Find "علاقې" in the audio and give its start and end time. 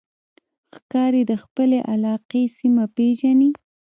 1.93-2.43